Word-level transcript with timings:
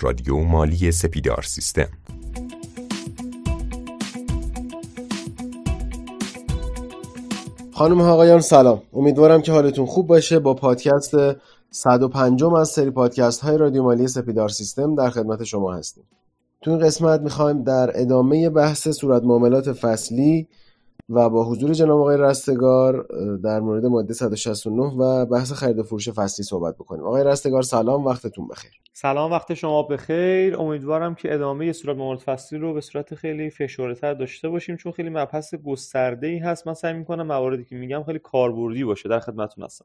رادیو 0.00 0.36
مالی 0.36 0.92
سپیدار 0.92 1.42
سیستم. 1.42 1.88
خانم 7.72 8.00
آقایان 8.00 8.40
سلام. 8.40 8.82
امیدوارم 8.92 9.42
که 9.42 9.52
حالتون 9.52 9.86
خوب 9.86 10.06
باشه. 10.06 10.38
با 10.38 10.54
پادکست 10.54 11.14
105 11.70 12.44
از 12.44 12.68
سری 12.68 12.90
پادکست 12.90 13.40
های 13.40 13.58
رادیو 13.58 13.82
مالی 13.82 14.08
سپیدار 14.08 14.48
سیستم 14.48 14.94
در 14.94 15.10
خدمت 15.10 15.44
شما 15.44 15.74
هستیم. 15.74 16.04
تو 16.62 16.70
این 16.70 16.80
قسمت 16.80 17.20
می‌خوایم 17.20 17.62
در 17.62 18.00
ادامه 18.00 18.50
بحث 18.50 18.88
صورت 18.88 19.22
معاملات 19.22 19.72
فصلی 19.72 20.48
و 21.08 21.30
با 21.30 21.44
حضور 21.44 21.72
جناب 21.72 22.00
آقای 22.00 22.16
رستگار 22.16 23.06
در 23.44 23.60
مورد 23.60 23.86
ماده 23.86 24.14
169 24.14 24.82
و 24.82 25.26
بحث 25.26 25.52
خرید 25.52 25.78
و 25.78 25.82
فروش 25.82 26.08
فصلی 26.08 26.44
صحبت 26.44 26.74
بکنیم. 26.74 27.04
آقای 27.04 27.24
رستگار 27.24 27.62
سلام 27.62 28.04
وقتتون 28.04 28.48
بخیر. 28.48 28.70
سلام 28.92 29.30
وقت 29.30 29.54
شما 29.54 29.82
بخیر. 29.82 30.56
امیدوارم 30.56 31.14
که 31.14 31.34
ادامه 31.34 31.72
صورت 31.72 31.96
معاملات 31.96 32.22
فصلی 32.22 32.58
رو 32.58 32.74
به 32.74 32.80
صورت 32.80 33.14
خیلی 33.14 33.50
فشرده 33.50 34.14
داشته 34.14 34.48
باشیم 34.48 34.76
چون 34.76 34.92
خیلی 34.92 35.10
مبحث 35.10 35.54
گسترده 35.54 36.26
ای 36.26 36.38
هست. 36.38 36.66
من 36.66 36.74
سعی 36.74 36.92
می‌کنم 36.92 37.26
مواردی 37.26 37.64
که 37.64 37.76
میگم 37.76 38.02
خیلی 38.02 38.18
کاربردی 38.18 38.84
باشه. 38.84 39.08
در 39.08 39.20
خدمتتون 39.20 39.64
هستم. 39.64 39.84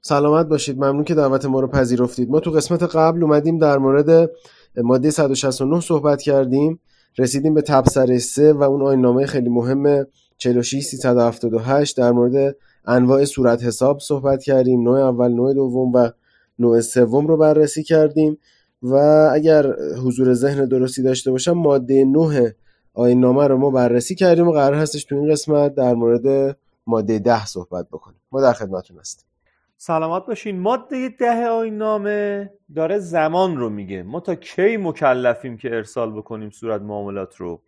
سلامت 0.00 0.46
باشید. 0.46 0.76
ممنون 0.76 1.04
که 1.04 1.14
دعوت 1.14 1.44
ما 1.44 1.60
رو 1.60 1.68
پذیرفتید. 1.68 2.30
ما 2.30 2.40
تو 2.40 2.50
قسمت 2.50 2.82
قبل 2.82 3.22
اومدیم 3.22 3.58
در 3.58 3.78
مورد 3.78 4.30
ماده 4.76 5.10
169 5.10 5.80
صحبت 5.80 6.22
کردیم. 6.22 6.80
رسیدیم 7.18 7.54
به 7.54 7.62
تبصره 7.62 8.18
3 8.18 8.52
و 8.52 8.62
اون 8.62 8.82
آیین 8.82 9.26
خیلی 9.26 9.48
مهم 9.48 10.06
46 10.38 10.84
378 10.84 11.96
در 11.96 12.12
مورد 12.12 12.56
انواع 12.86 13.24
صورت 13.24 13.62
حساب 13.62 14.00
صحبت 14.00 14.42
کردیم. 14.42 14.82
نوع 14.82 15.00
اول 15.00 15.32
نوع 15.32 15.54
دوم 15.54 15.92
و 15.92 16.10
نوع 16.58 16.80
سوم 16.80 17.26
رو 17.26 17.36
بررسی 17.36 17.82
کردیم 17.82 18.38
و 18.82 18.94
اگر 19.32 19.66
حضور 20.04 20.34
ذهن 20.34 20.68
درستی 20.68 21.02
داشته 21.02 21.30
باشم 21.30 21.52
ماده 21.52 22.04
9 22.04 22.54
آیین 22.94 23.20
نامه 23.20 23.46
رو 23.46 23.56
ما 23.58 23.70
بررسی 23.70 24.14
کردیم 24.14 24.48
و 24.48 24.52
قرار 24.52 24.74
هستش 24.74 25.04
تو 25.04 25.14
این 25.14 25.30
قسمت 25.30 25.74
در 25.74 25.94
مورد 25.94 26.56
ماده 26.86 27.18
10 27.18 27.46
صحبت 27.46 27.88
بکنیم. 27.88 28.20
ما 28.32 28.40
در 28.40 28.52
خدمتتون 28.52 28.98
هستیم. 28.98 29.28
سلامت 29.76 30.26
باشین. 30.26 30.60
ماده 30.60 31.08
ده 31.08 31.46
آیین 31.46 31.78
نامه 31.78 32.50
داره 32.74 32.98
زمان 32.98 33.56
رو 33.56 33.70
میگه. 33.70 34.02
ما 34.02 34.20
تا 34.20 34.34
کی 34.34 34.76
مکلفیم 34.76 35.56
که 35.56 35.68
ارسال 35.68 36.12
بکنیم 36.12 36.50
صورت 36.50 36.82
معاملات 36.82 37.36
رو؟ 37.36 37.60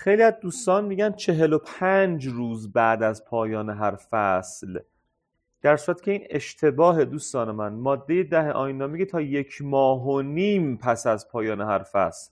خیلی 0.00 0.22
از 0.22 0.34
دوستان 0.40 0.84
میگن 0.84 1.12
چهل 1.12 1.52
و 1.52 1.58
پنج 1.58 2.26
روز 2.26 2.72
بعد 2.72 3.02
از 3.02 3.24
پایان 3.24 3.70
هر 3.70 3.96
فصل. 4.10 4.78
در 5.62 5.76
صورت 5.76 6.02
که 6.02 6.10
این 6.10 6.26
اشتباه 6.30 7.04
دوستان 7.04 7.50
من 7.50 7.72
ماده 7.72 8.22
ده 8.22 8.52
آیین 8.52 8.86
میگه 8.86 9.04
تا 9.04 9.20
یک 9.20 9.62
ماه 9.62 10.06
و 10.06 10.22
نیم 10.22 10.76
پس 10.76 11.06
از 11.06 11.28
پایان 11.28 11.60
هر 11.60 11.78
فصل. 11.78 12.30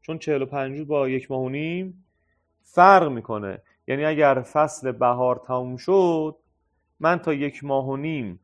چون 0.00 0.18
چهل 0.18 0.42
و 0.42 0.46
پنج 0.46 0.78
روز 0.78 0.86
با 0.86 1.08
یک 1.08 1.30
ماه 1.30 1.40
و 1.40 1.48
نیم 1.48 2.04
فرق 2.62 3.08
می‌کنه. 3.08 3.62
یعنی 3.86 4.04
اگر 4.04 4.40
فصل 4.40 4.92
بهار 4.92 5.42
تموم 5.46 5.76
شد 5.76 6.36
من 7.00 7.18
تا 7.18 7.32
یک 7.32 7.64
ماه 7.64 7.88
و 7.88 7.96
نیم 7.96 8.40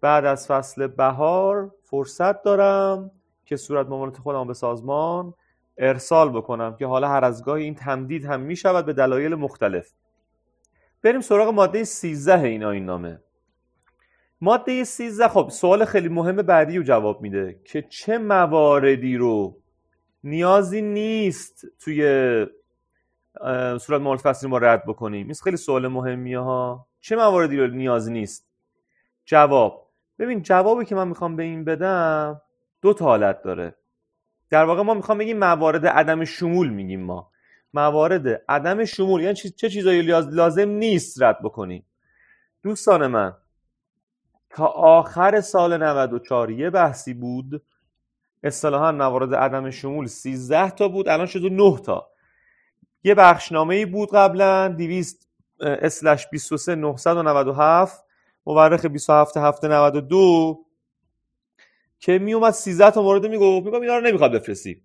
بعد 0.00 0.24
از 0.24 0.46
فصل 0.46 0.86
بهار 0.86 1.74
فرصت 1.82 2.42
دارم 2.42 3.10
که 3.44 3.56
صورت 3.56 3.86
معاملات 3.86 4.18
خودم 4.18 4.46
به 4.46 4.54
سازمان 4.54 5.34
ارسال 5.78 6.30
بکنم 6.30 6.76
که 6.76 6.86
حالا 6.86 7.08
هر 7.08 7.24
از 7.24 7.44
گاهی 7.44 7.64
این 7.64 7.74
تمدید 7.74 8.24
هم 8.24 8.40
می 8.40 8.56
شود 8.56 8.86
به 8.86 8.92
دلایل 8.92 9.34
مختلف. 9.34 9.92
بریم 11.02 11.20
سراغ 11.20 11.54
ماده 11.54 11.84
13 11.84 12.40
این 12.40 12.64
آیین 12.64 12.84
نامه. 12.84 13.20
ماده 14.40 14.84
13 14.84 15.28
خب 15.28 15.48
سوال 15.48 15.84
خیلی 15.84 16.08
مهم 16.08 16.36
بعدی 16.36 16.76
رو 16.76 16.82
جواب 16.82 17.22
میده 17.22 17.60
که 17.64 17.82
چه 17.82 18.18
مواردی 18.18 19.16
رو 19.16 19.58
نیازی 20.24 20.82
نیست 20.82 21.66
توی 21.78 22.02
صورت 23.78 24.00
معاملات 24.00 24.20
فصلی 24.20 24.50
ما 24.50 24.58
رد 24.58 24.86
بکنیم؟ 24.86 25.26
این 25.26 25.34
خیلی 25.44 25.56
سوال 25.56 25.88
مهمیه 25.88 26.38
ها. 26.38 26.86
چه 27.00 27.16
مواردی 27.16 27.56
رو 27.56 27.66
نیازی 27.66 28.12
نیست؟ 28.12 28.46
جواب. 29.24 29.90
ببین 30.18 30.42
جوابی 30.42 30.84
که 30.84 30.94
من 30.94 31.08
می‌خوام 31.08 31.36
به 31.36 31.42
این 31.42 31.64
بدم 31.64 32.40
دو 32.82 32.94
تا 32.94 33.04
حالت 33.04 33.42
داره. 33.42 33.74
در 34.50 34.64
واقع 34.64 34.82
ما 34.82 34.94
می‌خوام 34.94 35.18
بگیم 35.18 35.38
موارد 35.38 35.86
عدم 35.86 36.24
شمول 36.24 36.68
میگیم 36.68 37.00
ما. 37.00 37.30
موارد 37.74 38.42
عدم 38.48 38.84
شمول 38.84 39.20
یعنی 39.20 39.34
چه 39.34 39.70
چیزایی 39.70 40.02
لازم 40.02 40.68
نیست 40.68 41.22
رد 41.22 41.42
بکنیم. 41.42 41.86
دوستان 42.62 43.06
من 43.06 43.36
تا 44.50 44.66
آخر 44.66 45.40
سال 45.40 45.82
94 45.82 46.50
یه 46.50 46.70
بحثی 46.70 47.14
بود. 47.14 47.62
اصطلاحا 48.42 48.92
موارد 48.92 49.34
عدم 49.34 49.70
شمول 49.70 50.06
13 50.06 50.70
تا 50.70 50.88
بود 50.88 51.08
الان 51.08 51.26
شده 51.26 51.48
9 51.48 51.78
تا. 51.78 52.10
یه 53.04 53.14
بخشنامه 53.14 53.74
ای 53.74 53.86
بود 53.86 54.08
قبلا 54.14 54.68
200 54.68 55.28
اسلش 55.60 56.26
23 56.32 56.74
997 56.74 58.04
مورخ 58.46 58.86
27 58.86 59.36
هفته 59.36 59.68
92 59.68 60.63
که 62.04 62.18
میومد 62.18 62.50
13 62.50 62.90
تا 62.90 63.02
مورد 63.02 63.26
می‌گفت. 63.26 63.66
میگم 63.66 63.80
اینا 63.80 63.98
رو 63.98 64.04
نمی‌خواد 64.06 64.32
بفرستی. 64.32 64.82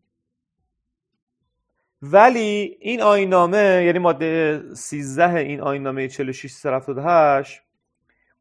ولی 2.01 2.77
این 2.79 3.01
آینامه 3.01 3.83
یعنی 3.85 3.99
ماده 3.99 4.61
13 4.73 5.35
این 5.35 5.61
آینامه 5.61 6.07
46 6.07 6.51
378 6.51 7.61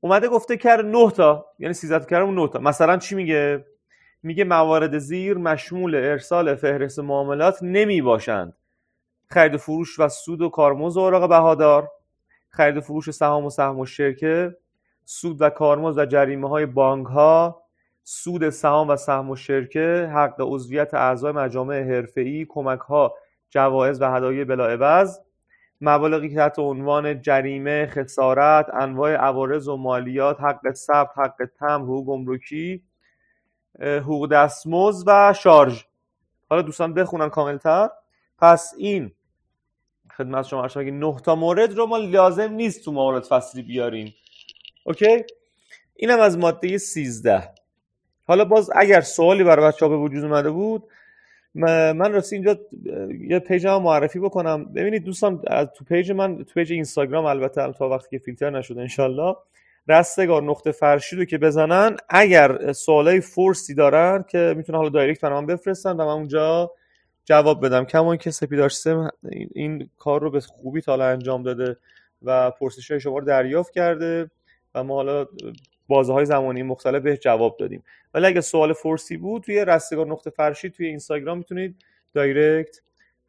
اومده 0.00 0.28
گفته 0.28 0.56
کرد 0.56 0.84
9 0.84 1.11
تا 1.11 1.47
یعنی 1.59 1.75
13 1.75 1.99
تا 1.99 2.05
کردم 2.05 2.34
9 2.34 2.49
تا. 2.49 2.59
مثلا 2.59 2.97
چی 2.97 3.15
میگه؟ 3.15 3.67
میگه 4.22 4.44
موارد 4.44 4.99
زیر 4.99 5.34
مشمول 5.34 5.94
ارسال 5.94 6.55
فهرست 6.55 6.99
معاملات 6.99 7.59
نمی 7.62 8.03
باشند. 8.03 8.55
خرید 9.31 9.55
و 9.55 9.59
فروش 9.59 9.99
و 9.99 10.09
سود 10.09 10.43
و 10.43 10.49
کارمز 10.49 10.97
و 10.97 11.00
اوراق 11.00 11.28
بهادار 11.28 11.91
خرید 12.49 12.77
و 12.77 12.81
فروش 12.81 13.11
سهام 13.11 13.44
و 13.44 13.50
سهم 13.50 13.78
و 13.78 13.87
شرکه 13.87 14.56
سود 15.05 15.43
و 15.43 15.50
کارمز 15.50 15.99
و 15.99 16.06
جریمه 16.06 16.49
های 16.49 16.67
بانک 16.67 17.06
ها 17.06 17.68
سود 18.10 18.50
سهام 18.50 18.88
و 18.88 18.96
سهم 18.96 19.30
و 19.30 19.36
شرکه 19.36 20.10
حق 20.14 20.34
عضویت 20.41 20.94
اعضای 20.94 21.32
مجامع 21.32 21.82
حرفه‌ای 21.82 22.46
ها 22.88 23.14
جوایز 23.50 24.02
و 24.02 24.10
هدایای 24.10 24.44
بلاعوض 24.44 25.19
مبالغی 25.80 26.28
که 26.28 26.34
تحت 26.34 26.58
عنوان 26.58 27.22
جریمه 27.22 27.86
خسارت 27.86 28.66
انواع 28.74 29.14
عوارض 29.14 29.69
و 29.69 29.76
مالیات 29.76 30.41
حق 30.41 30.72
ثبت 30.72 31.10
حق 31.16 31.48
تم 31.58 31.82
حقوق 31.82 32.06
گمرکی 32.06 32.82
حقوق 33.80 34.28
دستمزد 34.28 35.04
و 35.06 35.32
شارژ. 35.32 35.82
حالا 36.50 36.62
دوستان 36.62 36.94
بخونن 36.94 37.28
کاملتر. 37.28 37.88
پس 38.38 38.75
این 38.78 39.12
خدمت 40.16 40.44
شما 40.44 40.62
ارشد 40.62 40.84
که 40.84 40.90
نه 40.90 41.16
تا 41.20 41.34
مورد 41.34 41.72
رو 41.72 41.86
ما 41.86 41.96
لازم 41.96 42.52
نیست 42.52 42.84
تو 42.84 42.92
معاملات 42.92 43.26
فصلی 43.26 43.62
بیاریم. 43.62 44.14
اوکی؟ 44.84 45.25
اینم 45.96 46.20
از 46.20 46.38
ماده 46.38 46.78
13 46.78 47.57
حالا 48.28 48.44
باز 48.44 48.71
اگر 48.75 49.00
سوالی 49.00 49.44
برای 49.44 49.66
بچه 49.66 49.87
ها 49.87 49.89
به 49.89 49.97
وجود 49.97 50.25
اومده 50.25 50.50
بود 50.50 50.84
من 51.55 52.12
راستی 52.12 52.37
اینجا 52.37 52.59
یه 53.28 53.39
page 53.38 53.66
هم 53.66 53.83
معرفی 53.83 54.19
بکنم. 54.19 54.65
ببینید 54.65 55.05
دوستان 55.05 55.43
تو 55.77 55.84
page 55.84 56.12
من 56.12 56.37
تو 56.37 56.55
page 56.54 56.72
اینستاگرام 56.72 57.25
البته 57.25 57.72
تا 57.72 57.88
وقتی 57.88 58.09
که 58.11 58.25
فیلتر 58.25 58.50
نشده 58.50 58.81
انشالله. 58.81 59.37
رستگار 59.88 60.43
نقطه 60.43 60.72
فرشی 60.72 61.17
رو 61.17 61.25
که 61.25 61.38
بزنن 61.38 61.97
اگر 62.09 62.72
سوالای 62.72 63.21
force 63.21 63.66
ی 63.66 63.75
دارن 63.75 64.25
که 64.28 64.55
می‌تونن 64.56 64.78
حالا 64.78 64.88
direct 64.88 65.21
برام 65.21 65.47
بفرستن 65.47 65.91
و 65.91 65.97
من 65.97 66.12
اونجا 66.12 66.71
جواب 67.25 67.67
بدم. 67.67 67.84
کما 67.84 68.17
که 68.17 68.31
سپیدار 68.31 68.69
سیستم 68.69 69.11
این 69.55 69.88
کار 69.99 70.21
رو 70.21 70.31
به 70.31 70.41
خوبی 70.41 70.81
تا 70.81 71.05
انجام 71.05 71.43
داده 71.43 71.77
و 72.22 72.50
پرسش 72.50 72.91
های 72.91 73.00
شما 73.00 73.19
رو 73.19 73.25
دریافت 73.25 73.72
کرده 73.72 74.31
و 74.75 74.84
ما 74.84 74.94
حالا 74.94 75.27
بازه 75.88 76.12
های 76.12 76.25
زمانی 76.25 76.62
مختلف 76.62 77.03
به 77.03 77.16
جواب 77.16 77.56
دادیم. 77.56 77.84
ولی 78.15 78.26
اگه 78.26 78.41
سوال 78.41 78.72
فورسی 78.72 79.17
بود 79.17 79.43
توی 79.43 79.64
رستگار 79.64 80.06
نقطه 80.06 80.31
فرشی 80.31 80.70
توی 80.70 80.87
اینستاگرام 80.87 81.38
می‌تونید 81.38 81.76
دایرکت 82.14 82.81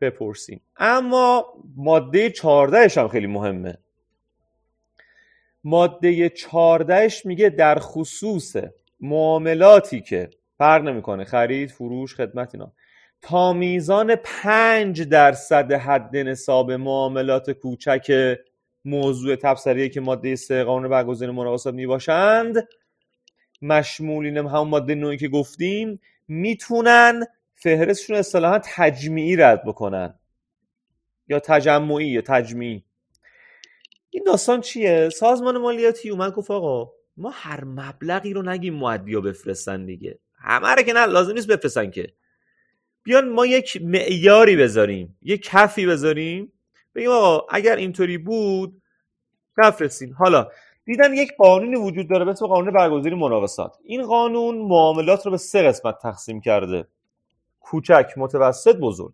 بپرسین. 0.01 0.59
اما 0.77 1.45
ماده 1.75 2.29
14 2.29 3.01
هم 3.01 3.07
خیلی 3.07 3.27
مهمه. 3.27 3.77
ماده 5.63 6.29
14 6.29 7.11
میگه 7.25 7.49
در 7.49 7.79
خصوص 7.79 8.55
معاملاتی 8.99 10.01
که 10.01 10.29
فرق 10.57 10.83
نمی‌کنه 10.83 11.23
خرید 11.23 11.69
فروش 11.69 12.15
خدمت 12.15 12.55
اینا. 12.55 12.71
تا 13.21 13.53
میزان 13.53 14.15
5 14.15 15.01
درصد 15.01 15.71
حد 15.71 16.17
نصاب 16.17 16.71
معاملات 16.71 17.51
کوچک 17.51 18.37
موضوع 18.85 19.35
تبصریه 19.35 19.89
که 19.89 20.01
ماده 20.01 20.35
سه 20.35 20.63
قانون 20.63 20.89
برگزاری 20.89 21.31
مراقصات 21.31 21.73
می 21.73 21.87
باشند 21.87 22.67
مشمولین 23.61 24.37
همون 24.37 24.67
ماده 24.67 24.95
نوعی 24.95 25.17
که 25.17 25.27
گفتیم. 25.27 25.99
می‌تونن 26.27 27.25
فهرستشون 27.55 28.15
اصطلاحا 28.15 28.59
تجمیعی 28.63 29.35
رد 29.35 29.65
بکنن. 29.65 30.19
یا 31.27 31.39
تجمعی 31.39 32.07
یا 32.07 32.21
تجمیعی. 32.21 32.83
این 34.09 34.23
داستان 34.23 34.61
چیه؟ 34.61 35.09
سازمان 35.09 35.57
مالیاتی 35.57 36.09
اومد 36.09 36.33
گفت 36.33 36.51
آقا 36.51 36.91
ما 37.17 37.29
هر 37.29 37.63
مبلغی 37.63 38.33
رو 38.33 38.41
نگیم 38.41 38.73
معدیا 38.73 39.21
بفرستن 39.21 39.85
دیگه. 39.85 40.19
همه 40.39 40.67
رو 40.69 40.81
که 40.81 40.93
نه 40.93 41.05
لازم 41.05 41.33
نیست 41.33 41.47
بفرستن 41.47 41.91
که. 41.91 42.13
بیان 43.03 43.29
ما 43.29 43.45
یک 43.45 43.81
معیاری 43.81 44.55
بذاریم 44.55 45.17
یک 45.21 45.43
کفی 45.43 45.85
بذاریم. 45.85 46.51
بگیم 46.99 47.11
آقا 47.11 47.45
اگر 47.49 47.75
اینطوری 47.75 48.17
بود 48.17 48.81
نفرستین. 49.57 50.13
حالا 50.13 50.47
دیدن 50.85 51.13
یک 51.13 51.31
قانونی 51.37 51.75
وجود 51.75 52.09
داره 52.09 52.25
به 52.25 52.31
اسم 52.31 52.47
قانون 52.47 52.73
برگزیدی 52.73 53.15
مناقصات. 53.15 53.77
این 53.83 54.07
قانون 54.07 54.57
معاملات 54.57 55.25
رو 55.25 55.31
به 55.31 55.37
سه 55.37 55.61
قسمت 55.61 55.97
تقسیم 56.01 56.41
کرده. 56.41 56.87
کوچک 57.59 58.13
متوسط 58.17 58.75
بزرگ. 58.75 59.13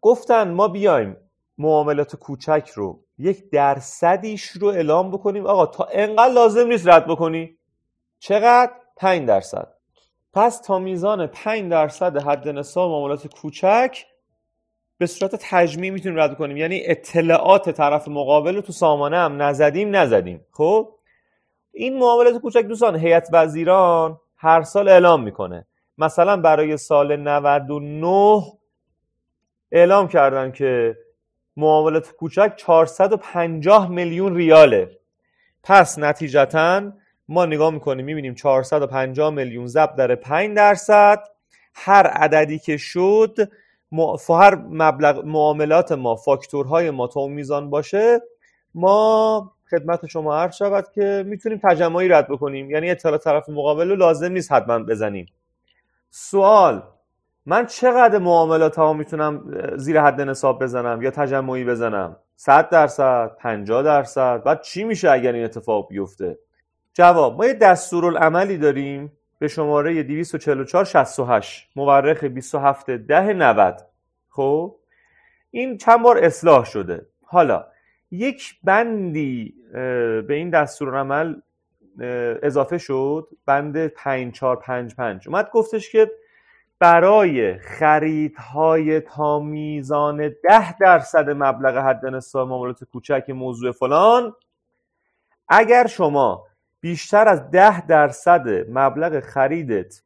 گفتن 0.00 0.50
ما 0.50 0.68
بیایم 0.68 1.16
معاملات 1.58 2.16
کوچک 2.16 2.70
رو 2.74 3.00
یک 3.18 3.50
درصدیش 3.50 4.48
رو 4.50 4.68
اعلام 4.68 5.10
بکنیم. 5.10 5.46
آقا 5.46 5.66
تا 5.66 5.88
انقدر 5.92 6.32
لازم 6.32 6.66
نیست 6.66 6.88
رد 6.88 7.06
بکنی. 7.06 7.58
چقدر؟ 8.18 8.72
5 8.96 9.28
درصد. 9.28 9.74
پس 10.32 10.60
تا 10.60 10.78
میزان 10.78 11.26
5 11.26 11.70
درصد 11.70 12.22
حد 12.22 12.48
نصاب 12.48 12.90
معاملات 12.90 13.26
کوچک 13.26 14.06
به 14.98 15.06
صورت 15.06 15.36
تجمیع 15.40 15.90
می‌تونیم 15.90 16.18
رد 16.18 16.36
کنیم. 16.36 16.56
یعنی 16.56 16.82
اطلاعات 16.84 17.70
طرف 17.70 18.08
مقابل 18.08 18.54
رو 18.54 18.60
تو 18.60 18.72
سامانه 18.72 19.16
هم 19.16 19.42
نزدیم 19.42 19.96
نزدیم. 19.96 20.40
خب؟ 20.50 20.94
این 21.72 21.98
معاملات 21.98 22.38
کوچک 22.40 22.62
دوستان 22.62 22.96
هیئت 22.96 23.28
وزیران 23.32 24.18
هر 24.36 24.62
سال 24.62 24.88
اعلام 24.88 25.22
می‌کنه. 25.22 25.66
مثلا 25.98 26.36
برای 26.36 26.76
سال 26.76 27.16
99 27.16 28.42
اعلام 29.72 30.08
کردن 30.08 30.52
که 30.52 30.96
معاملات 31.56 32.12
کوچک 32.12 32.52
450 32.56 33.90
میلیون 33.90 34.36
ریاله. 34.36 34.98
پس 35.62 35.98
نتیجتا 35.98 36.92
ما 37.28 37.46
نگاه 37.46 37.70
می‌کنیم 37.70 38.04
می‌بینیم 38.04 38.34
450 38.34 39.30
میلیون 39.30 39.66
ضرب 39.66 39.96
در 39.96 40.14
5 40.14 40.56
درصد. 40.56 41.24
هر 41.74 42.06
عددی 42.06 42.58
که 42.58 42.76
شد 42.76 43.36
هر 44.28 44.54
مبلغ 44.54 45.24
معاملات 45.24 45.92
ما 45.92 46.16
فاکتورهای 46.16 46.90
ما 46.90 47.06
تا 47.06 47.20
اون 47.20 47.32
میزان 47.32 47.70
باشه 47.70 48.22
ما 48.74 49.52
خدمت 49.70 50.06
شما 50.06 50.36
عرض 50.36 50.54
شود 50.56 50.86
که 50.94 51.24
می‌تونیم 51.26 51.60
تجمعی 51.62 52.08
رد 52.08 52.28
بکنیم. 52.28 52.70
یعنی 52.70 52.90
اطلاع 52.90 53.18
طرف 53.18 53.48
مقابل 53.48 53.88
رو 53.88 53.96
لازم 53.96 54.32
نیست 54.32 54.52
حتما 54.52 54.78
بزنیم. 54.78 55.26
سوال 56.10 56.82
من 57.46 57.66
چقدر 57.66 58.18
معاملات 58.18 58.76
ها 58.76 58.92
می‌تونم 58.92 59.42
زیر 59.76 60.00
حد 60.00 60.20
نصاب 60.20 60.62
بزنم 60.62 61.02
یا 61.02 61.10
تجمعی 61.10 61.64
بزنم؟ 61.64 62.16
100 62.36 62.68
درصد 62.68 63.36
50 63.40 63.82
درصد؟ 63.82 64.42
بعد 64.42 64.62
چی 64.62 64.84
میشه 64.84 65.10
اگر 65.10 65.32
این 65.32 65.44
اتفاق 65.44 65.88
بیفته؟ 65.88 66.38
جواب 66.92 67.36
ما 67.36 67.46
یه 67.46 67.54
دستورالعملی 67.54 68.58
داریم. 68.58 69.12
به 69.44 69.48
شماره 69.48 70.02
244 70.02 70.84
68 70.84 71.70
مورخ 71.76 72.24
27 72.24 72.90
ده 72.90 73.32
90 73.32 73.86
خب؟ 74.30 74.76
این 75.50 75.78
چند 75.78 76.02
بار 76.02 76.24
اصلاح 76.24 76.64
شده. 76.64 77.06
حالا 77.24 77.66
یک 78.10 78.54
بندی 78.62 79.54
به 79.72 80.26
این 80.28 80.50
دستورالعمل 80.50 81.40
اضافه 82.42 82.78
شد. 82.78 83.28
بند 83.46 83.86
5455 83.86 85.28
اومد 85.28 85.50
گفتش 85.50 85.92
که 85.92 86.10
برای 86.78 87.58
خریدهای 87.58 89.00
تا 89.00 89.38
میزان 89.38 90.16
ده 90.28 90.78
درصد 90.78 91.30
مبلغ 91.30 91.76
حد 91.76 92.06
نصاب 92.06 92.48
معاملات 92.48 92.84
کوچک 92.84 93.30
موضوع 93.30 93.72
فلان 93.72 94.34
اگر 95.48 95.86
شما 95.86 96.46
بیشتر 96.84 97.28
از 97.28 97.50
ده 97.50 97.86
درصد 97.86 98.48
مبلغ 98.70 99.20
خریدت 99.20 100.02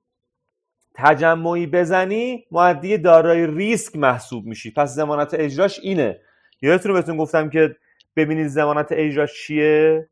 تجمعی 0.94 1.66
بزنی 1.66 2.46
معدی 2.50 2.98
دارای 2.98 3.46
ریسک 3.46 3.96
محسوب 3.96 4.46
میشی. 4.46 4.70
پس 4.70 4.94
زمانت 4.94 5.34
اجراش 5.34 5.80
اینه. 5.82 6.20
یادتون 6.62 6.92
بهتون 6.92 7.16
گفتم 7.16 7.50
که 7.50 7.76
ببینید 8.16 8.46
زمانت 8.46 8.86
اجراش 8.90 9.46
چیه؟ 9.46 10.08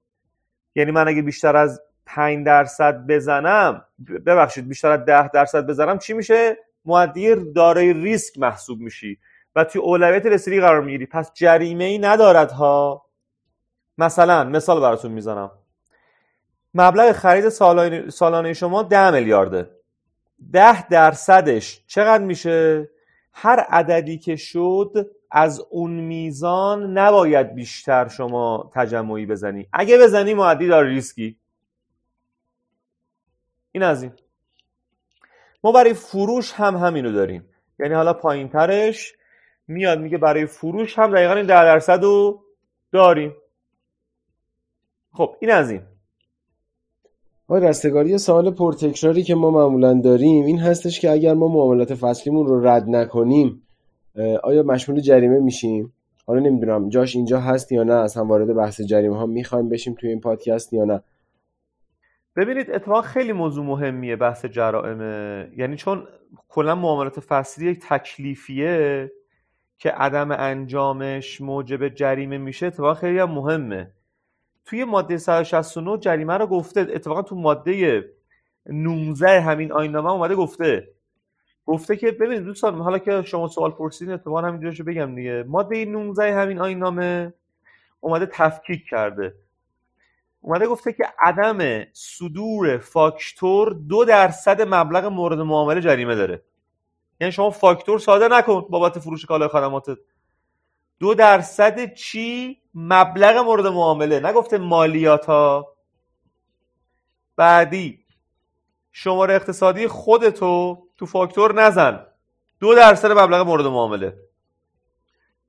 یعنی 0.75 0.91
من 0.91 1.09
اگه 1.09 1.23
بیشتر 1.23 1.57
از 1.57 1.81
5 2.07 2.47
درصد 2.47 3.07
بزنم 3.07 3.85
ببخشید 4.27 4.69
بیشتر 4.69 4.91
از 4.91 5.05
10 5.05 5.29
درصد 5.29 5.67
بزنم 5.67 5.99
چی 5.99 6.13
میشه؟ 6.13 6.57
معدی 6.85 7.53
دارای 7.53 7.93
ریسک 7.93 8.39
محسوب 8.39 8.81
میشی. 8.81 9.19
و 9.57 9.65
توی 9.65 9.81
اولویت 9.81 10.27
رسیدگی 10.27 10.61
قرار 10.61 10.81
می‌گیری. 10.81 11.07
پس 11.07 11.33
جریمه 11.35 11.85
ای 11.85 11.99
ندارد 11.99 12.51
ها. 12.51 13.07
مثلا 13.99 14.45
مثال 14.45 14.81
براتون 14.81 15.13
می‌زنم. 15.13 15.51
مبلغ 16.77 17.13
خرید 17.13 17.49
سالانه 18.09 18.53
شما 18.53 18.83
10 18.83 19.11
میلیارده. 19.11 19.71
10 20.53 20.89
درصدش 20.89 21.83
چقدر 21.87 22.25
میشه؟ 22.25 22.89
هر 23.33 23.61
عددی 23.61 24.19
که 24.19 24.37
شد 24.37 25.11
از 25.31 25.61
اون 25.71 25.91
میزان 25.91 26.99
نباید 26.99 27.55
بیشتر 27.55 28.09
شما 28.09 28.71
تجمعی 28.75 29.27
بزنی. 29.27 29.69
اگه 29.73 29.99
بزنی 29.99 30.35
معدی 30.35 30.67
داره 30.69 30.89
ریسکی. 30.89 31.39
این 33.73 33.83
از 33.83 34.03
این. 34.03 34.13
ما 35.65 35.73
برای 35.73 35.95
فروش 35.95 36.53
هم 36.53 36.77
همینو 36.77 37.13
داریم. 37.13 37.49
یعنی 37.79 37.95
حالا 37.95 38.13
پایین 38.13 38.49
ترش 38.49 39.15
میاد 39.69 39.99
میگه 39.99 40.19
برای 40.19 40.47
فروش 40.47 40.99
هم 40.99 41.15
دقیقا 41.15 41.35
این 41.35 41.47
ده 41.47 41.65
درصد 41.65 42.03
رو 42.03 42.45
داریم. 42.93 43.37
خب 45.13 45.37
این 45.41 45.51
از 45.51 45.71
این. 45.71 45.83
آقای 47.49 47.69
رستگاری 47.69 48.19
سوال 48.19 48.51
پرتکراری 48.51 49.23
که 49.23 49.35
ما 49.35 49.51
معمولا 49.51 50.01
داریم 50.05 50.45
این 50.45 50.59
هستش 50.59 51.01
که 51.01 51.11
اگر 51.11 51.35
ما 51.35 51.49
معاملات 51.49 51.95
فصلیمون 51.95 52.47
رو 52.47 52.67
رد 52.67 52.89
نکنیم 52.89 53.63
آیا 54.43 54.63
مشمول 54.63 55.01
جریمه 55.01 55.41
میشیم؟ 55.41 55.93
حالا 56.27 56.41
نمی‌دونم 56.41 56.89
جاش 56.89 57.17
اینجا 57.17 57.41
هست 57.41 57.73
یا 57.73 57.83
نه 57.83 57.95
اصلا 57.95 58.25
وارد 58.25 58.55
بحث 58.55 58.81
جریمه 58.81 59.17
ها 59.17 59.27
می‌خوایم 59.27 59.69
بشیم 59.69 59.95
توی 59.95 60.09
این 60.09 60.21
پادکست 60.21 60.73
یا 60.73 60.85
نه. 60.85 61.03
ببینید 62.37 62.71
اتفاق 62.71 63.05
خیلی 63.05 63.33
موضوع 63.33 63.65
مهمیه 63.65 64.17
بحث 64.17 64.45
جرائمه 64.45 65.49
یعنی 65.57 65.77
چون 65.77 66.03
کلا 66.49 66.75
معاملات 66.75 67.21
فصلی 67.21 67.71
یک 67.71 67.81
تکلیفیه 67.89 69.11
که 69.79 69.91
عدم 69.91 70.31
انجامش 70.31 71.41
موجب 71.41 71.89
جریمه 71.89 72.39
میشه 72.39 72.67
اتفاق 72.67 72.97
خیلی 72.97 73.19
هم 73.19 73.31
مهمه. 73.31 73.91
توی 74.67 74.85
ماده 74.85 75.19
169 75.19 75.99
جریمه 75.99 76.35
رو 76.35 76.47
گفته. 76.47 76.81
اتفاقا 76.81 77.23
تو 77.23 77.37
ماده 77.37 78.05
19 78.67 79.41
همین 79.41 79.73
آینامه 79.73 80.13
اومده 80.13 80.35
گفته. 80.35 80.89
گفته 81.67 81.97
که 81.97 82.13
ببینید 82.13 82.45
دوستان 82.45 82.75
حالا 82.81 82.99
که 82.99 83.23
شما 83.23 83.49
سوال 83.49 83.71
پرسیدین 83.71 84.15
اتفاقا 84.15 84.41
همینجوریشو 84.41 84.85
بگم 84.85 85.15
دیگه. 85.15 85.45
ماده 85.49 85.85
19 85.85 86.35
همین 86.35 86.59
آینامه 86.59 87.35
اومده 88.01 88.27
تفکیک 88.27 88.85
کرده. 88.91 89.35
اومده 90.41 90.67
گفته 90.67 90.93
که 90.93 91.05
عدم 91.21 91.85
صدور 91.93 92.79
فاکتور 92.79 93.73
دو 93.73 94.05
درصد 94.05 94.63
مبلغ 94.63 95.05
مورد 95.05 95.39
معامله 95.39 95.81
جریمه 95.81 96.15
داره. 96.15 96.43
یعنی 97.21 97.33
شما 97.33 97.51
فاکتور 97.51 97.99
صادر 97.99 98.29
نکن 98.29 98.61
بابت 98.71 98.99
فروش 98.99 99.25
کالای 99.25 99.49
خدماتت. 99.49 99.99
دو 100.99 101.15
درصد 101.15 101.95
چی 101.95 102.61
مبلغ 102.75 103.37
مورد 103.37 103.67
معامله؟ 103.67 104.21
نگفته 104.21 104.59
مالیات 104.59 105.27
ها 105.27 105.77
بعدی 107.37 108.05
شماره 108.93 109.35
اقتصادی 109.35 109.89
خودتو 109.89 110.87
تو 110.97 111.07
فاکتور 111.07 111.55
نزن. 111.55 112.07
دو 112.61 112.75
درصد 112.75 113.13
مبلغ 113.13 113.47
مورد 113.47 113.67
معامله. 113.67 114.17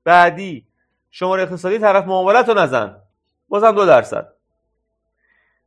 بعدی 0.04 0.66
شماره 1.10 1.42
اقتصادی 1.42 1.78
طرف 1.78 2.06
معاملت 2.06 2.48
رو 2.48 2.54
نزن. 2.54 3.02
بازم 3.48 3.72
دو 3.72 3.86
درصد. 3.86 4.32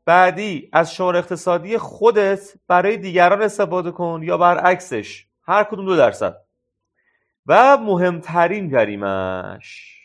بعدی 0.06 0.70
از 0.74 0.94
شماره 0.94 1.20
اقتصادی 1.20 1.78
خودت 1.78 2.54
برای 2.68 2.98
دیگران 2.98 3.42
استفاده 3.42 3.92
کن 3.92 4.22
یا 4.24 4.38
برعکسش. 4.38 5.26
هر 5.44 5.64
کدوم 5.64 5.86
دو 5.86 5.96
درصد. 5.96 6.40
و 7.48 7.77
مهمترین 7.77 8.69
جریمش 8.69 9.98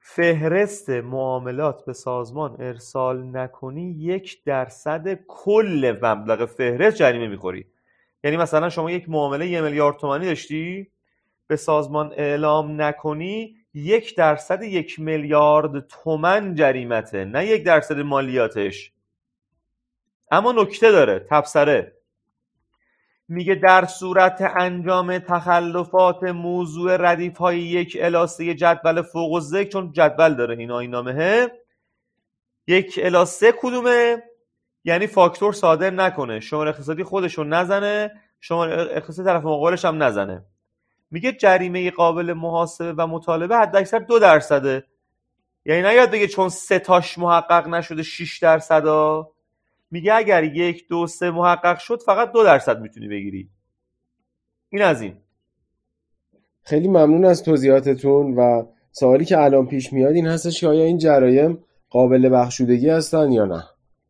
فهرست 0.00 0.90
معاملات 0.90 1.84
به 1.84 1.92
سازمان 1.92 2.56
ارسال 2.60 3.36
نکنی 3.36 3.90
یک 3.98 4.44
درصد 4.44 5.18
کل 5.28 5.98
مبلغ 6.02 6.44
فهرست 6.44 6.96
جریمه 6.96 7.28
می‌خوری. 7.28 7.66
یعنی 8.24 8.36
مثلا 8.36 8.68
شما 8.68 8.90
یک 8.90 9.08
معامله 9.08 9.46
یه 9.46 9.60
میلیارد 9.60 9.96
تومانی 9.96 10.26
داشتی 10.26 10.90
به 11.46 11.56
سازمان 11.56 12.12
اعلام 12.16 12.82
نکنی 12.82 13.56
یک 13.74 14.16
درصد 14.16 14.62
یک 14.62 15.00
میلیارد 15.00 15.86
تومن 15.86 16.54
جریمته 16.54 17.24
نه 17.24 17.46
یک 17.46 17.64
درصد 17.64 17.98
مالیاتش. 17.98 18.92
اما 20.30 20.52
نکته 20.52 20.90
داره 20.90 21.26
تبصره. 21.30 22.01
میگه 23.32 23.54
در 23.54 23.84
صورت 23.84 24.52
انجام 24.56 25.18
تخلفات 25.18 26.22
موضوع 26.22 26.96
ردیف 26.96 27.38
های 27.38 27.60
یک 27.60 27.98
الاسه 28.00 28.54
جدول 28.54 29.02
فوق 29.02 29.32
و 29.32 29.40
ذکر 29.40 29.70
چون 29.70 29.92
جدول 29.92 30.34
داره 30.34 30.58
این 30.58 30.70
آینامه 30.70 31.50
یک 32.66 33.00
الاسه 33.02 33.54
کدومه؟ 33.60 34.22
یعنی 34.84 35.06
فاکتور 35.06 35.52
صادر 35.52 35.90
نکنه. 35.90 36.40
شماره 36.40 36.70
اقتصادی 36.70 37.04
خودشون 37.04 37.52
نزنه 37.52 38.10
شما 38.40 38.64
اقتصاد 38.64 39.26
طرف 39.26 39.42
مقابلش 39.42 39.84
هم 39.84 40.02
نزنه. 40.02 40.44
میگه 41.10 41.32
جریمه 41.32 41.90
قابل 41.90 42.32
محاسبه 42.32 42.92
و 42.92 43.06
مطالبه 43.06 43.56
حد 43.56 43.76
اکثر 43.76 43.98
دو 43.98 44.18
درصده. 44.18 44.84
یعنی 45.64 45.82
نیاد 45.82 46.10
بگه 46.10 46.26
چون 46.26 46.48
سه 46.48 46.78
تاش 46.78 47.18
محقق 47.18 47.68
نشده 47.68 48.02
6 48.02 48.38
درصد 48.38 48.86
میگه 49.92 50.14
اگر 50.14 50.44
یک 50.44 50.88
دو 50.88 51.06
سه 51.06 51.30
محقق 51.30 51.78
شد 51.78 52.02
فقط 52.06 52.32
دو 52.32 52.44
درصد 52.44 52.80
می‌تونی 52.80 53.08
بگیری. 53.08 53.50
این 54.68 54.82
از 54.82 55.02
این. 55.02 55.16
خیلی 56.62 56.88
ممنون 56.88 57.24
از 57.24 57.42
توضیحاتتون 57.42 58.34
و 58.34 58.66
سوالی 58.92 59.24
که 59.24 59.38
الان 59.38 59.66
پیش 59.66 59.92
میاد 59.92 60.14
این 60.14 60.26
هستش 60.26 60.60
که 60.60 60.68
آیا 60.68 60.84
این 60.84 60.98
جرایم 60.98 61.64
قابل 61.90 62.28
بخشودگی 62.32 62.88
هستن 62.88 63.32
یا 63.32 63.44
نه؟ 63.44 63.64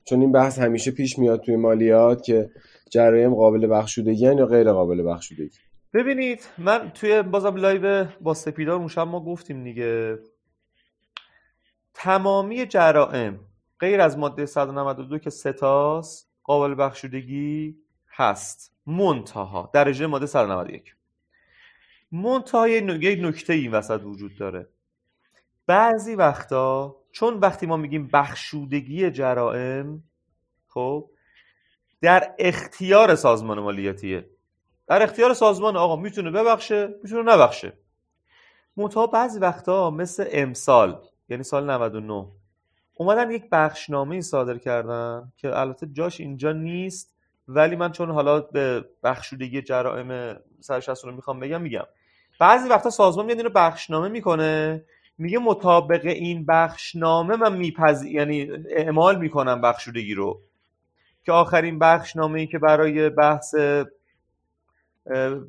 چون 0.04 0.20
این 0.20 0.32
بحث 0.32 0.58
همیشه 0.58 0.90
پیش 0.90 1.18
میاد 1.18 1.40
توی 1.40 1.56
مالیات 1.56 2.22
که 2.22 2.50
جرایم 2.90 3.34
قابل 3.34 3.66
بخشودگی 3.70 4.24
یا 4.24 4.46
غیر 4.46 4.72
قابل 4.72 5.02
بخشودگی. 5.02 5.58
ببینید 5.94 6.48
من 6.58 6.90
توی 6.94 7.22
بازم 7.22 7.56
live 7.56 8.06
با 8.20 8.34
سپیدار 8.34 8.76
اون 8.76 9.08
ما 9.08 9.24
گفتیم 9.24 9.64
دیگه. 9.64 10.18
تمامی 11.94 12.66
جرائم 12.66 13.40
غیر 13.82 14.00
از 14.00 14.18
ماده 14.18 14.46
192 14.46 15.18
که 15.18 15.30
ستاست 15.30 16.30
قابل 16.44 16.74
بخشودگی 16.74 17.76
هست. 18.08 18.72
منتها 18.86 19.70
درجه 19.74 20.06
ماده 20.06 20.26
191 20.26 20.94
منتها 22.12 22.68
یک 22.68 23.18
نکته 23.24 23.52
این 23.52 23.70
وسط 23.70 24.00
وجود 24.04 24.36
داره. 24.38 24.68
بعضی 25.66 26.14
وقتا 26.14 26.96
چون 27.12 27.38
وقتی 27.38 27.66
ما 27.66 27.76
میگیم 27.76 28.08
بخشودگی 28.12 29.10
جرائم 29.10 30.02
خب 30.68 31.10
در 32.00 32.34
اختیار 32.38 33.14
سازمان 33.14 33.60
مالیاتیه. 33.60 34.30
در 34.86 35.02
اختیار 35.02 35.34
سازمان 35.34 35.76
آقا 35.76 35.96
می‌تونه 35.96 36.30
ببخشه 36.30 36.94
می‌تونه 37.02 37.32
نبخشه. 37.32 37.72
منتها 38.76 39.06
بعضی 39.06 39.38
وقتا 39.38 39.90
مثل 39.90 40.28
امسال 40.30 41.02
یعنی 41.28 41.42
سال 41.42 41.70
99 41.70 42.26
اومدن 42.94 43.30
یک 43.30 43.44
بخشنامه 43.52 44.20
صادر 44.20 44.58
کردن 44.58 45.32
که 45.36 45.58
البته 45.58 45.86
جاش 45.92 46.20
اینجا 46.20 46.52
نیست 46.52 47.14
ولی 47.48 47.76
من 47.76 47.92
چون 47.92 48.10
حالا 48.10 48.40
به 48.40 48.84
بخشودگی 49.02 49.62
جرائم 49.62 50.36
160 50.60 51.04
رو 51.04 51.12
می‌خوام 51.12 51.40
بگم 51.40 51.62
میگم. 51.62 51.84
بعضی 52.40 52.68
وقتا 52.68 52.90
سازمان 52.90 53.26
میاد 53.26 53.38
اینو 53.38 53.50
بخشنامه 53.50 54.08
می‌کنه 54.08 54.84
میگه 55.18 55.38
مطابق 55.38 56.06
این 56.06 56.46
بخشنامه 56.46 57.36
من 57.36 57.56
میپذ 57.56 58.04
یعنی 58.04 58.50
اعمال 58.70 59.18
می‌کنم 59.18 59.60
بخشودگی 59.60 60.14
رو. 60.14 60.40
که 61.24 61.32
آخرین 61.32 61.78
بخشنامه 61.78 62.40
ای 62.40 62.46
که 62.46 62.58
برای 62.58 63.10
بحث 63.10 63.54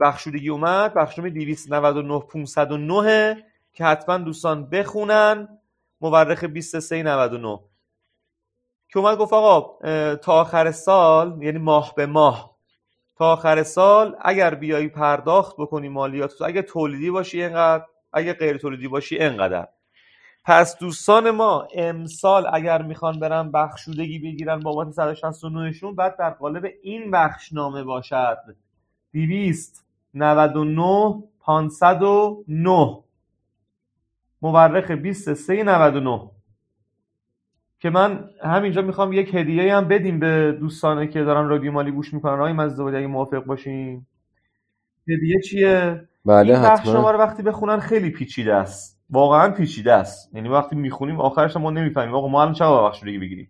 بخشودگی 0.02 0.50
اومد 0.50 0.94
بخشنامه 0.94 1.30
299 1.30 2.20
509 2.20 3.44
که 3.74 3.86
حتما 3.86 4.18
دوستان 4.18 4.70
بخونن. 4.70 5.60
مورخ 6.10 6.44
2399 6.44 7.60
که 8.90 9.00
اومد 9.00 9.18
گفت 9.18 9.34
آقا 9.34 9.78
تا 10.16 10.42
آخر 10.42 10.72
سال 10.72 11.44
یعنی 11.44 11.58
ماه 11.58 11.96
به 11.96 12.06
ماه 12.06 12.58
تا 13.16 13.34
آخر 13.34 13.64
سال 13.64 14.16
اگر 14.22 14.56
بیایی 14.56 14.88
پرداخت 14.88 15.56
بکنی 15.58 15.90
مالیات 15.90 16.42
اگر 16.42 16.62
تولیدی 16.62 17.12
باشی 17.12 17.44
اینقدر 17.44 17.86
اگر 18.14 18.34
غیر 18.34 18.58
تولیدی 18.58 18.88
باشی 18.88 19.18
اینقدر. 19.18 19.68
پس 20.46 20.78
دوستان 20.78 21.32
ما 21.32 21.68
امسال 21.76 22.48
اگر 22.54 22.82
می‌خوان 22.82 23.20
برن 23.20 23.52
بخشودگی 23.52 24.20
بگیرن 24.20 24.60
بابت 24.60 24.92
169 24.92 25.72
شون 25.72 25.96
بعد 25.96 26.18
در 26.18 26.30
قالب 26.30 26.72
این 26.84 27.12
بخشنامه 27.12 27.84
باشد. 27.84 28.38
299 29.14 31.24
509 31.40 33.04
مورخ 34.44 34.92
2399 34.92 36.30
که 37.80 37.90
من 37.90 38.30
همینجا 38.44 38.82
می‌خوام 38.82 39.14
یک 39.14 39.36
هدیه 39.36 39.76
هم 39.76 39.88
بدیم 39.88 40.20
به 40.20 40.58
دوستانه 40.60 41.08
که 41.08 41.24
دارن 41.24 41.48
رادیو 41.48 41.72
مالی 41.72 41.92
گوش 41.92 42.14
می‌کنن. 42.14 42.34
آقای 42.34 42.54
مزدوری 42.54 42.98
اگه 42.98 43.08
موافق 43.08 43.44
باشین. 43.44 44.06
هدیه 45.10 45.40
چیه؟ 45.42 46.08
بله 46.26 46.54
این 46.54 46.64
بخش 46.64 46.88
شما 46.88 47.12
رو 47.12 47.20
وقتی 47.20 47.44
بخونن 47.44 47.80
خیلی 47.80 48.10
پیچیده 48.10 48.54
است. 48.54 49.02
واقعا 49.10 49.52
پیچیده 49.52 49.94
است. 49.94 50.36
یعنی 50.36 50.50
وقتی 50.50 50.76
می‌خونیم 50.76 51.20
آخرش 51.22 51.58
ما 51.58 51.72
نمی‌فهمیم. 51.72 52.16
آقا 52.16 52.28
ما 52.28 52.42
الان 52.42 52.54
چه 52.54 52.66
بخش 52.66 53.04
دیگه 53.04 53.20
بگیریم؟ 53.20 53.50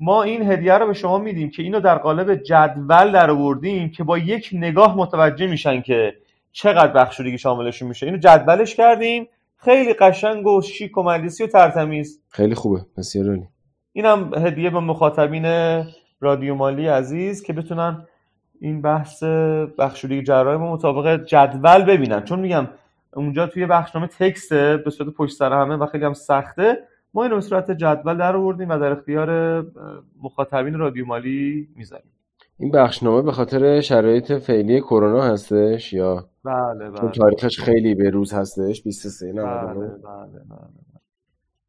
ما 0.00 0.22
این 0.22 0.52
هدیه 0.52 0.78
رو 0.78 0.86
به 0.86 0.92
شما 0.92 1.18
میدیم 1.18 1.50
که 1.50 1.62
اینو 1.62 1.80
در 1.80 1.98
قالب 1.98 2.34
جدول 2.34 3.12
در 3.12 3.30
آوردیم 3.30 3.90
که 3.90 4.04
با 4.04 4.18
یک 4.18 4.50
نگاه 4.52 4.96
متوجه 4.96 5.46
میشن 5.46 5.80
که 5.80 6.14
چقدر 6.52 6.92
بخشودگی 6.92 7.38
شاملشون 7.38 7.88
میشه. 7.88 8.06
اینو 8.06 8.18
جدولش 8.18 8.74
کردیم. 8.74 9.28
خیلی 9.64 9.92
قشنگ 9.92 10.46
و 10.46 10.62
شیک 10.62 10.98
و 10.98 11.02
مجلسی 11.02 11.44
و 11.44 11.46
ترتمیز. 11.46 12.22
خیلی 12.28 12.54
خوبه. 12.54 12.80
بسیار 12.96 13.28
عالی. 13.28 13.48
اینم 13.92 14.30
هدیه 14.34 14.70
به 14.70 14.80
مخاطبین 14.80 15.44
رادیو 16.20 16.54
مالی 16.54 16.86
عزیز 16.86 17.42
که 17.42 17.52
بتونن 17.52 18.06
این 18.60 18.82
بحث 18.82 19.22
بخشودگی 19.78 20.22
جرایم 20.22 20.60
مطابق 20.60 21.24
جدول 21.24 21.84
ببینن. 21.84 22.24
چون 22.24 22.40
میگم 22.40 22.68
اونجا 23.14 23.46
توی 23.46 23.66
بخشنامه 23.66 24.06
تکسته 24.06 24.76
به 24.76 24.90
صورت 24.90 25.08
پشت 25.14 25.36
سر 25.36 25.52
همه 25.52 25.76
و 25.76 25.86
خیلی 25.86 26.04
هم 26.04 26.14
سخته. 26.14 26.78
ما 27.14 27.22
این 27.22 27.34
به 27.34 27.40
صورت 27.40 27.70
جدول 27.70 28.16
در 28.16 28.36
آوردیم 28.36 28.68
و 28.68 28.78
در 28.78 28.92
اختیار 28.92 29.60
مخاطبین 30.22 30.74
رادیو 30.74 31.06
مالی 31.06 31.68
می‌ذاریم. 31.76 32.12
این 32.60 32.70
بخشنامه 32.70 33.22
به 33.22 33.32
خاطر 33.32 33.80
شرایط 33.80 34.32
فعلی 34.32 34.80
کرونا 34.80 35.22
هستش 35.22 35.92
یا 35.92 36.28
بله 36.44 36.90
بله. 36.90 37.10
تاریخش 37.10 37.60
خیلی 37.60 37.94
به 37.94 38.10
روز 38.10 38.32
هستش 38.32 38.82
23 38.82 39.32
بله 39.32 39.42
بله, 39.42 39.74
بله, 39.74 40.44
بله. 40.50 40.80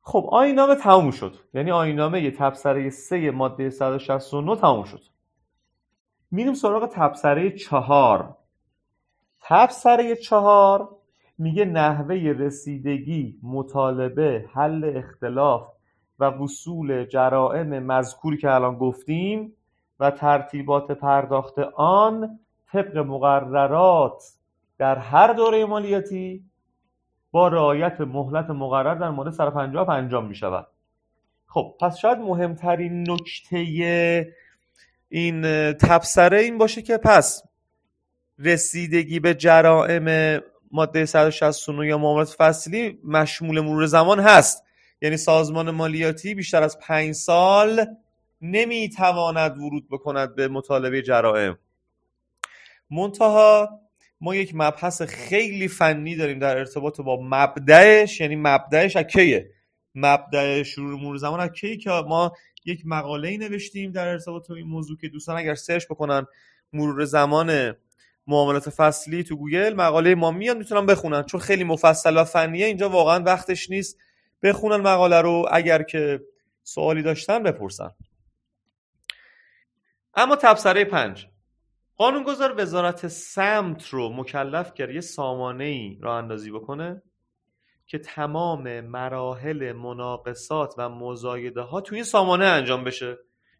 خب 0.01 0.29
آینامه 0.31 0.75
تموم 0.75 1.11
شد. 1.11 1.33
یعنی 1.53 1.71
آینامه 1.71 2.31
تبصره 2.31 2.89
3 2.89 3.31
ماده 3.31 3.69
169 3.69 4.55
تموم 4.55 4.83
شد. 4.83 5.01
میریم 6.31 6.53
سراغ 6.53 6.89
تبصره 6.93 7.51
4 7.51 8.37
تبصره 9.41 10.15
4 10.15 10.89
میگه 11.37 11.65
نحوه 11.65 12.15
رسیدگی 12.15 13.39
مطالبه 13.43 14.45
حل 14.53 14.93
اختلاف 14.95 15.67
و 16.19 16.25
وصول 16.25 17.05
جرائم 17.05 17.79
مذکوری 17.79 18.37
که 18.37 18.51
الان 18.51 18.75
گفتیم. 18.77 19.53
و 20.01 20.11
ترتیبات 20.11 20.91
پرداخت 20.91 21.59
آن 21.75 22.39
طبق 22.71 22.97
مقررات 22.97 24.23
در 24.77 24.97
هر 24.97 25.33
دوره 25.33 25.65
مالیاتی 25.65 26.43
با 27.31 27.47
رعایت 27.47 28.01
مهلت 28.01 28.49
مقرر 28.49 28.95
در 28.95 29.09
مورد 29.09 29.33
150 29.33 29.89
انجام 29.89 30.25
می 30.25 30.35
شود 30.35 30.67
خب 31.47 31.75
پس 31.81 31.97
شاید 31.97 32.17
مهمترین 32.17 33.11
نکته 33.11 33.57
این 35.09 35.41
تبصره 35.73 36.39
این 36.39 36.57
باشه 36.57 36.81
که 36.81 36.97
پس 36.97 37.43
رسیدگی 38.39 39.19
به 39.19 39.33
جرائم 39.33 40.39
ماده 40.71 41.05
169 41.05 41.87
یا 41.87 41.97
معاملات 41.97 42.29
فصلی 42.29 42.99
مشمول 43.03 43.59
مرور 43.59 43.85
زمان 43.85 44.19
هست. 44.19 44.63
یعنی 45.01 45.17
سازمان 45.17 45.71
مالیاتی 45.71 46.35
بیشتر 46.35 46.63
از 46.63 46.79
پنج 46.79 47.11
سال 47.11 47.85
نمی‌تواند 48.41 49.57
ورود 49.57 49.89
بکند 49.89 50.35
به 50.35 50.47
مطالبه 50.47 51.01
جرائم. 51.01 51.57
منتها 52.89 53.69
ما 54.21 54.35
یک 54.35 54.51
مبحث 54.53 55.01
خیلی 55.01 55.67
فنی 55.67 56.15
داریم 56.15 56.39
در 56.39 56.57
ارتباط 56.57 57.01
با 57.01 57.19
مبدعش 57.21 58.21
یعنی 58.21 58.35
مبدعش 58.35 58.95
از 58.95 59.03
کیه؟ 59.03 59.51
مبدع 59.95 60.63
شروع 60.63 61.01
مرور 61.01 61.17
زمان 61.17 61.39
از 61.39 61.49
کی 61.49 61.77
که 61.77 61.89
ما 61.89 62.31
یک 62.65 62.81
مقاله 62.85 63.27
ای 63.29 63.37
نوشتیم 63.37 63.91
در 63.91 64.07
ارتباط 64.07 64.49
با 64.49 64.55
این 64.55 64.67
موضوع 64.67 64.97
که 64.97 65.09
دوستان 65.09 65.37
اگر 65.37 65.55
سرچ 65.55 65.85
بکنن 65.85 66.25
مرور 66.73 67.05
زمان 67.05 67.75
معاملات 68.27 68.69
فصلی 68.69 69.23
تو 69.23 69.35
گوگل 69.35 69.73
مقاله 69.73 70.15
ما 70.15 70.31
میان 70.31 70.57
می‌تونن 70.57 70.85
بخونن. 70.85 71.23
چون 71.23 71.39
خیلی 71.39 71.63
مفصل 71.63 72.17
و 72.17 72.23
فنیه 72.23 72.65
اینجا 72.65 72.89
واقعا 72.89 73.23
وقتش 73.23 73.69
نیست. 73.69 73.97
بخونن 74.43 74.75
مقاله 74.75 75.21
رو 75.21 75.47
اگر 75.51 75.83
که 75.83 76.21
سوالی 76.63 77.01
داشتن 77.01 77.43
بپرسن. 77.43 77.91
اما 80.13 80.35
تبصره 80.35 80.85
پنج. 80.85 81.27
قانونگذار 81.97 82.61
وزارت 82.61 83.07
سمت 83.07 83.87
رو 83.87 84.13
مکلف 84.13 84.73
کرد 84.73 84.91
یه 84.91 85.01
سامانه 85.01 85.63
ای 85.63 85.97
را 86.01 86.17
اندازی 86.17 86.51
بکنه 86.51 87.01
که 87.87 87.99
تمام 87.99 88.81
مراحل 88.81 89.71
مناقصات 89.71 90.73
و 90.77 90.89
مزایده 90.89 91.61
ها 91.61 91.81
توی 91.81 91.95
این 91.95 92.03
سامانه 92.03 92.45
انجام 92.45 92.83
بشه 92.83 93.17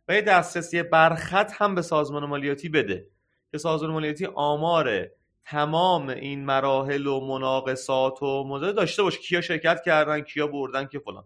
و 0.07 0.15
یه 0.15 0.21
دسترسی 0.21 0.83
برخط 0.83 1.51
هم 1.55 1.75
به 1.75 1.81
سازمان 1.81 2.25
مالیاتی 2.25 2.69
بده 2.69 3.07
که 3.51 3.57
سازمان 3.57 3.91
مالیاتی 3.91 4.25
آمار 4.25 5.07
تمام 5.45 6.09
این 6.09 6.45
مراحل 6.45 7.07
و 7.07 7.27
مناقصات 7.27 8.23
و 8.23 8.43
مزایده 8.47 8.75
داشته 8.75 9.03
باشه. 9.03 9.19
کیا 9.19 9.41
شرکت 9.41 9.81
کردن 9.85 10.21
کیا 10.21 10.47
بردن 10.47 10.87
که 10.87 10.99
فلان. 10.99 11.23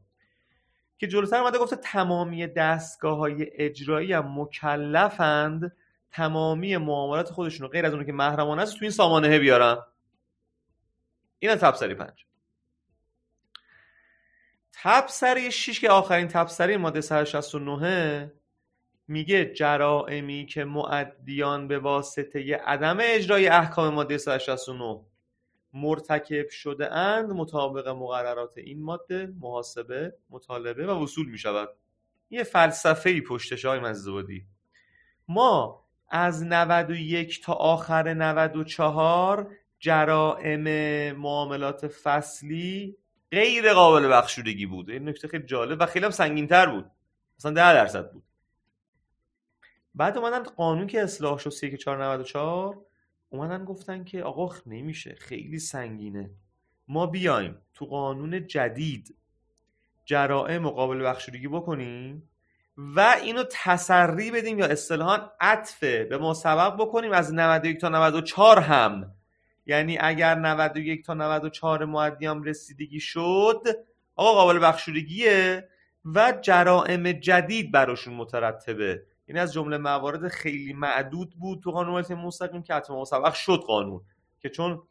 که 0.98 1.08
جلوتر 1.08 1.38
اومده 1.38 1.58
گفته 1.58 1.76
تمامی 1.76 2.48
دستگاه 2.48 3.18
های 3.18 3.48
اجرایی 3.54 4.14
هم 4.14 4.40
مکلفند. 4.40 5.76
تمامی 6.12 6.78
معاملات 6.78 7.30
خودشون 7.30 7.68
رو 7.68 7.72
غیر 7.72 7.86
از 7.86 7.94
اون 7.94 8.06
که 8.06 8.12
محرمانه 8.12 8.62
است 8.62 8.74
تو 8.74 8.80
این 8.82 8.92
سامانه 8.92 9.40
بیارن. 9.40 9.78
این 11.40 11.52
از 11.52 11.60
تبصری 11.60 11.94
پنج. 11.94 12.26
تبصری 14.74 15.52
6 15.52 15.80
که 15.80 15.90
آخرین 15.90 16.28
تبصری 16.28 16.78
ماده 16.78 17.02
169 17.02 18.32
میگه 19.08 19.46
جرائمی 19.46 20.46
که 20.46 20.64
معدیان 20.64 21.68
به 21.68 21.80
واسطه 21.80 22.56
عدم 22.56 22.98
اجرای 23.02 23.48
احکام 23.48 23.94
ماده 23.94 24.18
169 24.18 25.00
مرتکب 25.76 26.50
شده 26.50 26.94
اند 26.94 27.32
مطابق 27.32 27.88
مقررات 27.88 28.58
این 28.58 28.84
ماده 28.84 29.34
محاسبه 29.40 30.16
مطالبه 30.30 30.88
و 30.88 31.04
وصول 31.04 31.30
می 31.30 31.38
شود 31.38 31.70
یه 32.30 32.44
فلسفه 32.44 33.10
ای 33.10 33.22
پشتش 33.22 33.66
های 33.66 33.80
مزدودی 33.80 34.46
ما 35.28 35.86
از 36.10 36.44
91 36.44 37.44
تا 37.44 37.54
آخر 37.54 38.14
94 38.14 39.56
جرائم 39.80 40.62
معاملات 41.12 41.88
فصلی 41.88 42.98
غیر 43.32 43.74
قابل 43.74 44.08
بخشودگی 44.08 44.66
بود. 44.66 44.90
این 44.90 45.10
نکته 45.10 45.28
خیلی 45.28 45.46
جالب 45.46 45.78
و 45.82 45.86
خیلی 45.86 46.06
هم 46.06 46.12
سنگین 46.12 46.48
تر 46.48 46.66
بود. 46.66 46.92
مثلا 47.40 47.52
10 47.52 47.74
درصد 47.74 48.12
بود. 48.12 48.24
بعد 49.96 50.18
اومدن 50.18 50.44
قانون 50.44 50.88
که 50.88 51.04
اصلاح 51.04 51.38
شد 51.38 51.50
3494 51.50 52.86
اومدن 53.30 53.66
گفتن 53.66 54.04
که 54.04 54.24
آقا 54.24 54.56
نمیشه 54.66 55.16
خیلی 55.20 55.60
سنگینه. 55.60 56.30
ما 56.88 57.06
بیایم 57.06 57.58
تو 57.74 57.86
قانون 57.86 58.48
جدید 58.48 59.16
جرائم 60.06 60.62
مقابل 60.62 61.06
بخشودگی 61.06 61.48
بکنیم 61.48 62.30
و 62.78 63.16
اینو 63.24 63.44
تسری 63.52 64.32
بدیم 64.32 64.60
یا 64.60 64.66
اصطلاحا 64.66 65.32
عطفه 65.40 66.04
به 66.04 66.18
ما 66.18 66.34
سبب 66.34 66.76
بکنیم 66.80 67.12
از 67.12 67.34
91 67.34 67.82
تا 67.82 67.90
94 67.90 68.60
هم. 68.60 69.12
یعنی 69.66 69.98
اگر 70.02 70.36
91 70.36 71.06
تا 71.06 71.14
94 71.14 71.86
معدیام 71.86 72.44
رسیدگی 72.44 73.00
شد 73.00 73.62
آقا 74.16 74.34
قابل 74.34 74.60
بخشودگیه 74.60 75.70
و 76.06 76.34
جرائم 76.42 77.12
جدید 77.12 77.72
براشون 77.72 78.14
مترتبه. 78.14 79.04
این 79.26 79.38
از 79.38 79.54
جمله 79.54 79.78
موارد 79.78 80.28
خیلی 80.28 80.74
معدود 80.74 81.36
بود 81.40 81.62
تو 81.64 81.72
قانون 81.72 82.14
مستقیم 82.14 82.64
که 82.64 82.74
حتما 82.74 83.02
مسبق 83.02 83.34
شد 83.34 83.60
قانون. 83.68 84.02
که 84.40 84.50
چون 84.50 84.82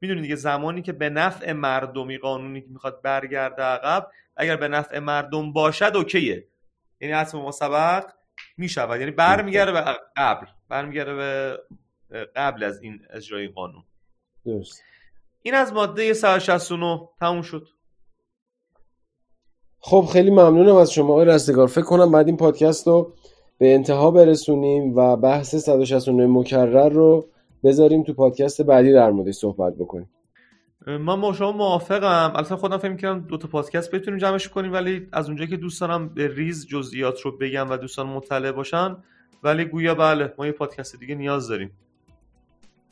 می‌دونید 0.00 0.22
دیگه 0.22 0.36
زمانی 0.36 0.82
که 0.82 0.92
به 0.92 1.10
نفع 1.10 1.52
مردمی 1.52 2.18
قانونی 2.18 2.60
که 2.60 2.68
می‌خواد 2.70 3.02
برگرده 3.02 3.62
عقب 3.62 4.08
اگر 4.36 4.56
به 4.56 4.68
نفع 4.68 4.98
مردم 4.98 5.52
باشد 5.52 5.92
اوکیه. 5.94 6.48
یعنی 7.00 7.14
حتما 7.14 7.48
مسبق 7.48 8.04
می‌شود. 8.56 9.00
یعنی 9.00 9.10
برمیگرده 9.12 9.72
به 9.72 9.84
قبل. 10.16 10.46
برمیگرده 10.68 11.14
به 11.14 11.58
قبل 12.36 12.64
از 12.64 12.82
این 12.82 13.00
اجرای 13.10 13.48
قانون. 13.48 13.84
درست. 14.44 14.82
این 15.42 15.54
از 15.54 15.72
ماده 15.72 16.12
169 16.12 17.08
تموم 17.20 17.42
شد. 17.42 17.66
خب 19.78 20.08
خیلی 20.12 20.30
ممنونم 20.30 20.76
از 20.76 20.92
شما. 20.92 21.12
آقای 21.12 21.26
رستگار 21.26 21.66
فکر 21.66 21.84
کنم 21.84 22.12
بعد 22.12 22.26
این 22.26 22.36
پادکست 22.36 22.86
رو 22.86 23.14
به 23.58 23.74
انتها 23.74 24.10
برسونیم 24.10 24.96
و 24.96 25.16
بحث 25.16 25.54
169 25.54 26.26
مکرر 26.26 26.88
رو 26.88 27.26
بذاریم 27.64 28.02
تو 28.02 28.12
پادکست 28.12 28.62
بعدی 28.62 28.92
در 28.92 29.10
موردش 29.10 29.34
صحبت 29.34 29.74
بکنیم. 29.74 30.10
من 30.86 31.20
با 31.20 31.32
شما 31.32 31.52
موافقم. 31.52 32.32
البته 32.36 32.56
خودم 32.56 32.78
فکر 32.78 32.90
می‌کردم 32.90 33.20
دو 33.20 33.36
تا 33.36 33.48
پادکست 33.48 33.90
بتونیم 33.90 34.20
جمعش 34.20 34.48
کنیم 34.48 34.72
ولی 34.72 35.08
از 35.12 35.28
اونجایی 35.28 35.50
که 35.50 35.56
دوست 35.56 35.80
دارم 35.80 36.08
به 36.08 36.34
ریز 36.34 36.66
جزئیات 36.66 37.20
رو 37.20 37.38
بگم 37.38 37.70
و 37.70 37.76
دوستان 37.76 38.06
مطلع 38.06 38.52
باشن. 38.52 38.96
ولی 39.42 39.64
گویا 39.64 39.94
بله 39.94 40.32
ما 40.38 40.46
یه 40.46 40.52
پادکست 40.52 41.00
دیگه 41.00 41.14
نیاز 41.14 41.48
داریم. 41.48 41.70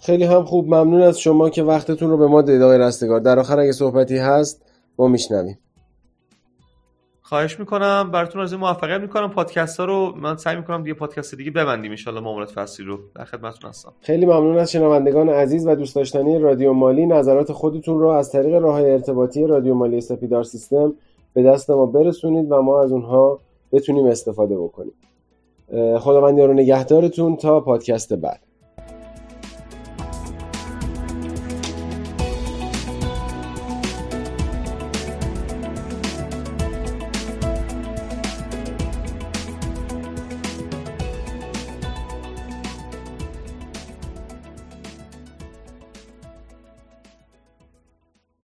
خیلی 0.01 0.25
هم 0.25 0.45
خوب. 0.45 0.67
ممنون 0.67 1.01
از 1.01 1.21
شما 1.21 1.51
که 1.51 1.63
وقتتون 1.63 2.11
رو 2.11 2.17
به 2.17 2.27
ما 2.27 2.43
دادید 2.43 2.63
آقای 2.63 2.79
رستگار. 2.79 3.21
در 3.21 3.39
آخر 3.39 3.59
اگه 3.59 3.73
صحبتی 3.73 4.19
هست 4.19 4.65
ما 4.99 5.09
میشنویم. 5.09 5.59
خواهش 7.27 7.61
می‌کنم 7.61 8.11
براتون 8.13 8.43
از 8.43 8.55
موفقیت 8.55 9.01
می‌کنم. 9.01 9.31
پادکست 9.31 9.81
ها 9.81 9.85
رو 9.85 10.15
من 10.17 10.37
سعی 10.37 10.57
می‌کنم 10.57 10.83
دیگه 10.83 10.95
پادکست 10.95 11.35
دیگه 11.35 11.51
ببندیم 11.51 11.95
ان 12.07 12.19
معاملات 12.19 12.51
فصلی 12.51 12.87
رو 12.87 12.99
در 13.15 13.25
خدمتتون 13.25 13.71
هستم. 13.71 13.93
خیلی 14.01 14.27
ممنون 14.27 14.59
از 14.59 14.73
شنوندگان 14.73 15.29
عزیز 15.29 15.67
و 15.67 15.75
دوست 15.75 15.97
داشتنی 15.97 16.39
رادیو 16.39 16.73
مالی. 16.73 17.07
نظرات 17.07 17.53
خودتون 17.53 17.99
رو 17.99 18.09
از 18.09 18.33
طریق 18.33 18.55
راه 18.55 18.81
ارتباطی 18.81 19.47
رادیو 19.47 19.75
مالی 19.75 20.01
سپیدار 20.01 20.43
سیستم 20.43 20.95
به 21.35 21.43
دست 21.43 21.71
ما 21.71 21.87
برسونید 21.87 22.53
و 22.53 22.63
ما 22.63 22.83
از 22.83 22.93
اونها 22.93 23.39
بتونیم 23.73 24.07
استفاده 24.07 24.59
بکنیم. 24.59 24.95
خداوند 25.99 26.39
یارو 26.39 26.53
نگهدارتون 26.53 27.37
تا 27.37 27.61
پادکست 27.61 28.15
بعد. 28.15 28.41